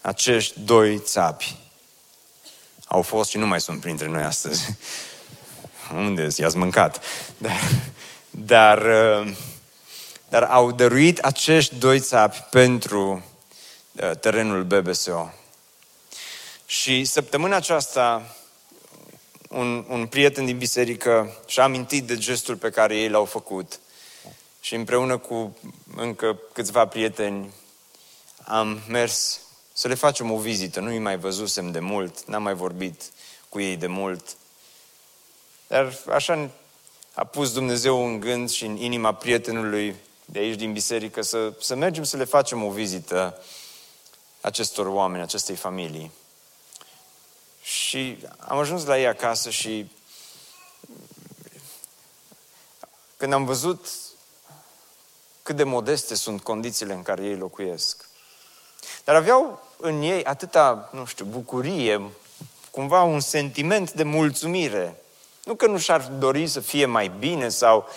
[0.01, 1.57] Acești doi țapi
[2.87, 4.65] au fost și nu mai sunt printre noi astăzi.
[5.97, 7.05] Unde i-ați mâncat?
[7.39, 7.61] Dar,
[8.31, 9.35] dar, uh,
[10.29, 13.25] dar au dăruit acești doi țapi pentru
[13.93, 15.31] uh, terenul BBSO.
[16.67, 18.35] Și săptămâna aceasta,
[19.49, 23.81] un, un prieten din biserică și-a amintit de gestul pe care ei l-au făcut.
[24.61, 25.57] Și împreună cu
[25.97, 27.53] încă câțiva prieteni
[28.45, 29.41] am mers
[29.73, 30.81] să le facem o vizită.
[30.81, 33.03] Nu-i mai văzusem de mult, n-am mai vorbit
[33.49, 34.37] cu ei de mult.
[35.73, 36.51] Dar așa
[37.15, 41.75] a pus Dumnezeu în gând și în inima prietenului de aici din biserică să, să
[41.75, 43.43] mergem să le facem o vizită
[44.41, 46.11] acestor oameni, acestei familii.
[47.63, 49.91] Și am ajuns la ei acasă și
[53.17, 53.89] când am văzut
[55.43, 58.09] cât de modeste sunt condițiile în care ei locuiesc,
[59.05, 62.11] dar aveau în ei atâta, nu știu, bucurie,
[62.71, 64.97] cumva un sentiment de mulțumire.
[65.45, 67.89] Nu că nu și-ar dori să fie mai bine sau...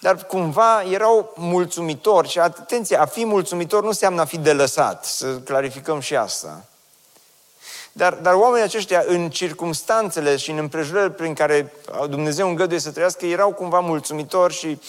[0.00, 5.04] Dar cumva erau mulțumitori și atenție, a fi mulțumitor nu înseamnă a fi de lăsat,
[5.04, 6.64] să clarificăm și asta.
[7.92, 11.72] Dar, dar oamenii aceștia, în circumstanțele și în împrejurările prin care
[12.08, 14.80] Dumnezeu îngăduie să trăiască, erau cumva mulțumitori și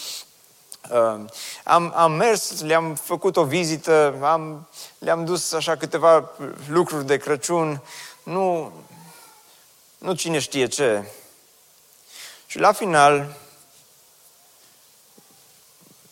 [0.90, 1.20] uh,
[1.64, 6.30] am, am mers, le-am făcut o vizită, am, le-am dus așa câteva
[6.68, 7.80] lucruri de Crăciun,
[8.22, 8.72] nu,
[9.98, 11.04] nu cine știe ce.
[12.46, 13.36] Și la final,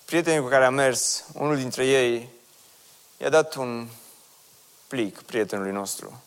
[0.04, 2.28] prietenii cu care am mers, unul dintre ei,
[3.16, 3.88] i-a dat un
[4.86, 6.22] plic prietenului nostru.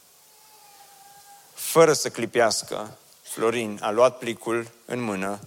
[1.54, 5.40] Fără să clipească, Florin a luat plicul în mână,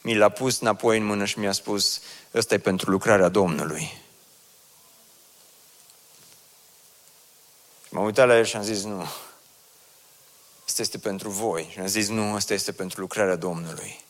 [0.00, 2.00] mi l-a pus înapoi în mână și mi-a spus,
[2.34, 4.02] ăsta e pentru lucrarea Domnului.
[7.88, 9.06] M-am uitat la el și am zis, nu,
[10.66, 11.68] asta este pentru voi.
[11.72, 14.00] Și am zis, nu, asta este pentru lucrarea Domnului.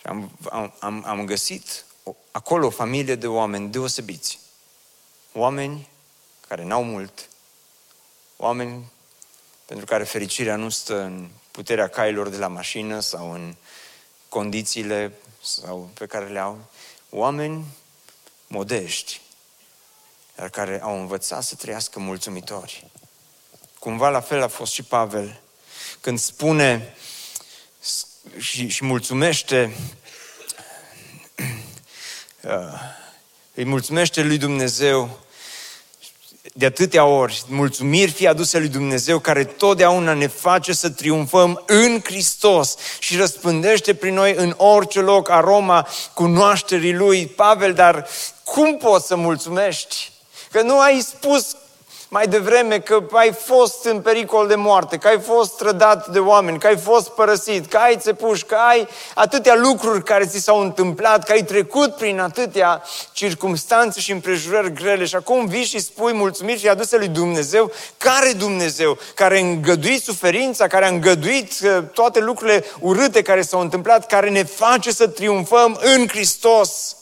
[0.00, 0.38] Și am,
[0.78, 1.84] am, am găsit
[2.30, 4.38] acolo o familie de oameni deosebiți.
[5.32, 5.88] Oameni
[6.48, 7.28] care n-au mult,
[8.36, 8.92] oameni
[9.64, 13.54] pentru care fericirea nu stă în puterea cailor de la mașină sau în
[14.28, 15.12] condițiile
[15.42, 16.58] sau pe care le au,
[17.10, 17.64] oameni
[18.46, 19.20] modești,
[20.34, 22.90] dar care au învățat să trăiască mulțumitori.
[23.82, 25.40] Cumva la fel a fost și Pavel,
[26.00, 26.94] când spune
[28.38, 29.76] și, și mulțumește
[32.40, 32.52] uh,
[33.54, 35.18] îi mulțumește lui Dumnezeu
[36.52, 42.00] de atâtea ori, mulțumiri fie aduse lui Dumnezeu care totdeauna ne face să triumfăm în
[42.04, 47.26] Hristos și răspândește prin noi în orice loc aroma cunoașterii Lui.
[47.26, 48.06] Pavel, dar
[48.44, 50.12] cum poți să mulțumești?
[50.50, 51.56] Că nu ai spus
[52.12, 56.58] mai devreme că ai fost în pericol de moarte, că ai fost trădat de oameni,
[56.58, 61.24] că ai fost părăsit, că ai țepuș, că ai atâtea lucruri care ți s-au întâmplat,
[61.24, 62.82] că ai trecut prin atâtea
[63.12, 67.70] circumstanțe și împrejurări grele și acum vii și spui mulțumiri și aduse lui Dumnezeu.
[67.96, 68.98] Care Dumnezeu?
[69.14, 74.30] Care a îngăduit suferința, care a îngăduit uh, toate lucrurile urâte care s-au întâmplat, care
[74.30, 76.96] ne face să triumfăm în Hristos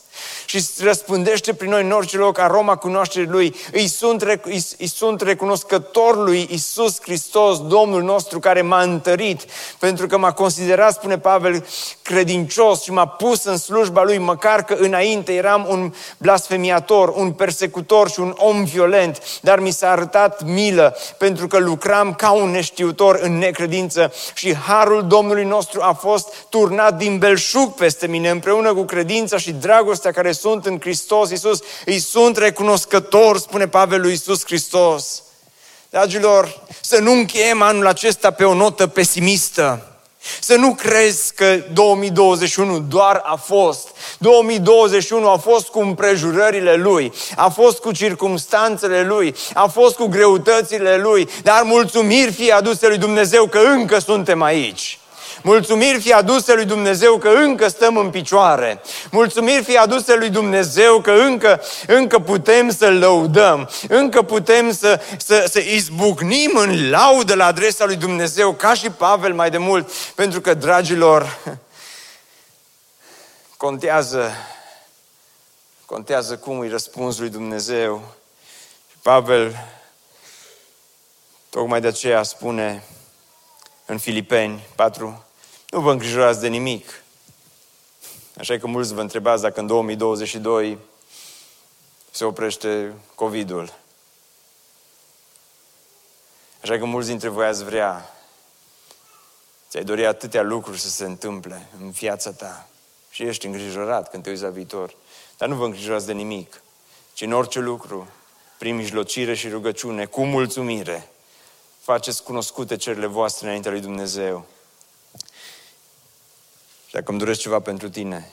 [0.50, 3.54] și răspândește prin noi în orice loc aroma cunoașterii Lui.
[3.72, 9.44] Îi sunt, îi, îi sunt recunoscător lui Isus Hristos, Domnul nostru, care m-a întărit,
[9.78, 11.66] pentru că m-a considerat, spune Pavel,
[12.02, 18.10] credincios și m-a pus în slujba Lui, măcar că înainte eram un blasfemiator, un persecutor
[18.10, 23.18] și un om violent, dar mi s-a arătat milă, pentru că lucram ca un neștiutor
[23.22, 28.84] în necredință și harul Domnului nostru a fost turnat din belșug peste mine, împreună cu
[28.84, 34.44] credința și dragostea care sunt în Hristos Iisus, îi sunt recunoscători, spune Pavel lui Iisus
[34.44, 35.22] Hristos.
[35.90, 39.84] Dragilor, să nu încheiem anul acesta pe o notă pesimistă.
[40.40, 43.88] Să nu crezi că 2021 doar a fost.
[44.18, 50.96] 2021 a fost cu împrejurările lui, a fost cu circumstanțele lui, a fost cu greutățile
[50.96, 54.99] lui, dar mulțumiri fie aduse lui Dumnezeu că încă suntem aici.
[55.42, 58.80] Mulțumiri fie aduse lui Dumnezeu că încă stăm în picioare.
[59.10, 63.70] Mulțumiri fie aduse lui Dumnezeu că încă, încă putem să-L lăudăm.
[63.88, 69.34] Încă putem să, să, să izbucnim în laudă la adresa lui Dumnezeu, ca și Pavel
[69.34, 69.92] mai de mult.
[70.14, 71.38] Pentru că, dragilor,
[73.56, 74.32] contează,
[75.86, 78.14] contează cum îi răspuns lui Dumnezeu.
[78.90, 79.66] Și Pavel,
[81.50, 82.84] tocmai de aceea spune
[83.86, 85.24] în Filipeni 4,
[85.70, 87.02] nu vă îngrijorați de nimic.
[88.38, 90.78] Așa că mulți vă întrebați dacă în 2022
[92.10, 93.72] se oprește COVID-ul.
[96.62, 98.14] Așa că mulți dintre voi ați vrea,
[99.68, 102.68] ți-ai dori atâtea lucruri să se întâmple în viața ta
[103.10, 104.94] și ești îngrijorat când te uiți la viitor.
[105.36, 106.62] Dar nu vă îngrijorați de nimic,
[107.12, 108.08] ci în orice lucru,
[108.58, 111.10] prin mijlocire și rugăciune, cu mulțumire,
[111.80, 114.46] faceți cunoscute cerile voastre înaintea lui Dumnezeu.
[116.90, 118.30] Și dacă îmi doresc ceva pentru tine,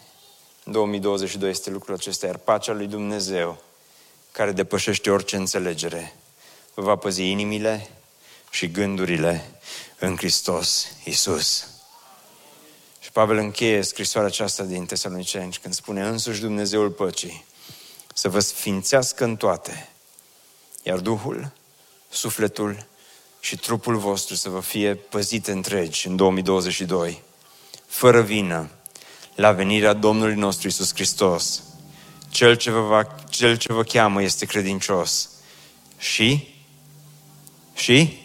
[0.64, 3.62] în 2022 este lucrul acesta, iar pacea lui Dumnezeu,
[4.32, 6.16] care depășește orice înțelegere,
[6.74, 7.90] vă va păzi inimile
[8.50, 9.60] și gândurile
[10.00, 11.68] în Hristos Isus.
[13.00, 17.46] Și Pavel încheie scrisoarea aceasta din Tesaloniceni când spune însuși Dumnezeul păcii
[18.14, 19.90] să vă sfințească în toate,
[20.84, 21.52] iar Duhul,
[22.10, 22.86] sufletul
[23.40, 27.26] și trupul vostru să vă fie păzite întregi în 2022
[27.88, 28.70] fără vină,
[29.36, 31.64] la venirea Domnului nostru Isus Hristos.
[32.30, 35.30] Cel ce vă, va, cel ce vă cheamă este credincios.
[35.98, 36.56] Și?
[37.74, 38.18] Și?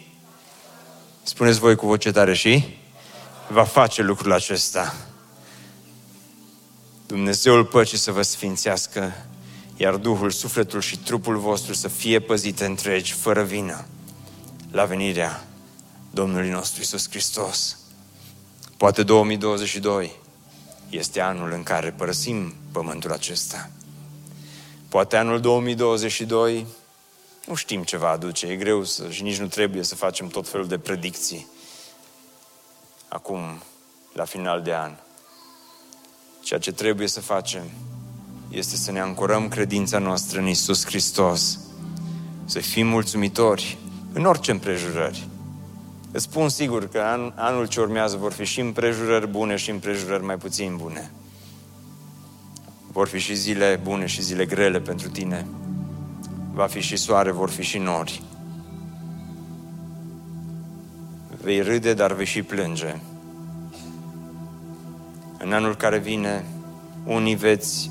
[1.23, 2.77] Spuneți voi cu voce tare și?
[3.49, 4.95] Va face lucrul acesta.
[7.07, 9.13] Dumnezeul păcii să vă sfințească,
[9.77, 13.87] iar Duhul, sufletul și trupul vostru să fie păzite întregi, fără vină,
[14.71, 15.45] la venirea
[16.11, 17.77] Domnului nostru Isus Hristos.
[18.83, 20.13] Poate 2022
[20.91, 23.71] este anul în care părăsim pământul acesta.
[24.89, 26.67] Poate anul 2022
[27.47, 30.49] nu știm ce va aduce, e greu să, și nici nu trebuie să facem tot
[30.49, 31.47] felul de predicții.
[33.09, 33.41] Acum,
[34.13, 34.93] la final de an.
[36.41, 37.63] Ceea ce trebuie să facem
[38.51, 41.59] este să ne ancorăm credința noastră în Isus Hristos,
[42.45, 43.79] să fim mulțumitori
[44.13, 45.29] în orice împrejurări,
[46.13, 50.25] Îți spun sigur că an, anul ce urmează vor fi și împrejurări bune și împrejurări
[50.25, 51.11] mai puțin bune.
[52.93, 55.47] Vor fi și zile bune și zile grele pentru tine.
[56.53, 58.23] Va fi și soare, vor fi și nori.
[61.43, 62.97] Vei râde, dar vei și plânge.
[65.39, 66.45] În anul care vine,
[67.05, 67.91] unii veți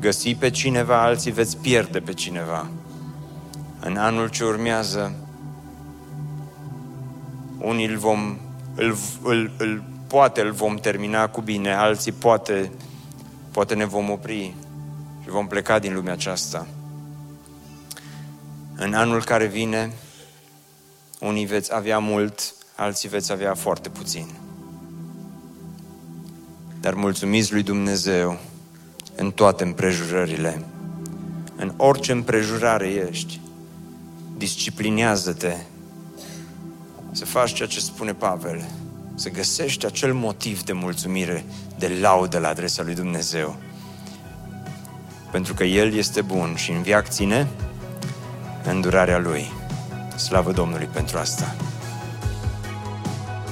[0.00, 2.70] găsi pe cineva, alții veți pierde pe cineva.
[3.80, 5.21] În anul ce urmează,
[7.62, 8.38] unii îl vom,
[8.74, 12.70] îl, îl, îl, poate îl vom termina cu bine, alții poate,
[13.50, 14.54] poate ne vom opri
[15.22, 16.66] și vom pleca din lumea aceasta.
[18.76, 19.92] În anul care vine,
[21.20, 24.26] unii veți avea mult, alții veți avea foarte puțin.
[26.80, 28.38] Dar mulțumiți lui Dumnezeu
[29.16, 30.64] în toate împrejurările.
[31.56, 33.40] În orice împrejurare ești,
[34.36, 35.56] disciplinează-te
[37.12, 38.64] să faci ceea ce spune Pavel,
[39.14, 41.44] să găsești acel motiv de mulțumire,
[41.78, 43.56] de laudă la adresa lui Dumnezeu.
[45.30, 47.48] Pentru că El este bun și în viac ține
[48.64, 49.52] îndurarea Lui.
[50.16, 51.54] Slavă Domnului pentru asta!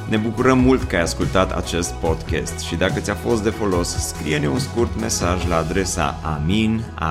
[0.08, 4.48] Ne bucurăm mult că ai ascultat acest podcast și dacă ți-a fost de folos, scrie-ne
[4.48, 7.10] un scurt mesaj la adresa amin.bbso.ro